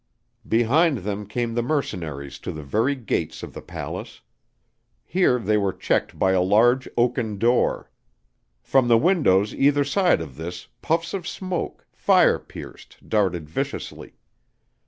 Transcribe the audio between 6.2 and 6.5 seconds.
a